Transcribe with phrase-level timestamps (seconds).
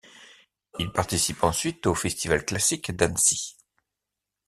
[0.79, 3.55] Il participe ensuite au Festival classique d’Annecy.